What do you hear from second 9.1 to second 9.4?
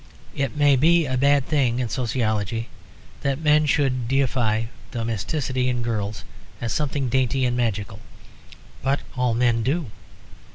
all